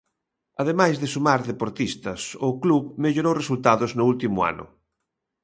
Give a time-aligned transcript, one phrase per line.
[0.61, 4.65] Ademais de sumar deportistas o club mellorou resultados no último ano.